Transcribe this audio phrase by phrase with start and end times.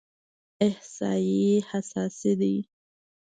[0.67, 2.55] احصایې حساسې دي.